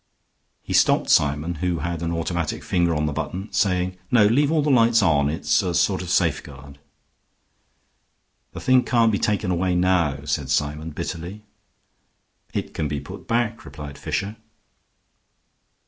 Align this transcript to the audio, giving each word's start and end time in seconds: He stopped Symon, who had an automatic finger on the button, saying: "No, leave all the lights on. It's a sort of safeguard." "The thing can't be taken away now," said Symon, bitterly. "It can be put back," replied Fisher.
He 0.63 0.73
stopped 0.73 1.11
Symon, 1.11 1.53
who 1.57 1.77
had 1.77 2.01
an 2.01 2.11
automatic 2.11 2.63
finger 2.63 2.95
on 2.95 3.05
the 3.05 3.13
button, 3.13 3.53
saying: 3.53 3.99
"No, 4.09 4.25
leave 4.25 4.51
all 4.51 4.63
the 4.63 4.71
lights 4.71 5.03
on. 5.03 5.29
It's 5.29 5.61
a 5.61 5.75
sort 5.75 6.01
of 6.01 6.09
safeguard." 6.09 6.79
"The 8.53 8.61
thing 8.61 8.81
can't 8.83 9.11
be 9.11 9.19
taken 9.19 9.51
away 9.51 9.75
now," 9.75 10.25
said 10.25 10.47
Symon, 10.49 10.89
bitterly. 10.95 11.43
"It 12.51 12.73
can 12.73 12.87
be 12.87 12.99
put 12.99 13.27
back," 13.27 13.63
replied 13.63 13.95
Fisher. 13.99 14.37